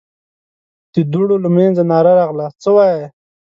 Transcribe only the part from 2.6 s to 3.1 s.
څه وايې؟